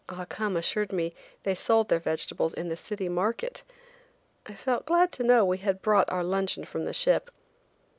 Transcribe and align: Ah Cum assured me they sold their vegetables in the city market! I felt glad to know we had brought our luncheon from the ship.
Ah 0.09 0.25
Cum 0.25 0.57
assured 0.57 0.91
me 0.91 1.13
they 1.43 1.53
sold 1.53 1.87
their 1.89 1.99
vegetables 1.99 2.55
in 2.55 2.69
the 2.69 2.75
city 2.75 3.07
market! 3.07 3.61
I 4.47 4.55
felt 4.55 4.87
glad 4.87 5.11
to 5.11 5.23
know 5.23 5.45
we 5.45 5.59
had 5.59 5.83
brought 5.83 6.09
our 6.11 6.23
luncheon 6.23 6.65
from 6.65 6.85
the 6.85 6.91
ship. 6.93 7.29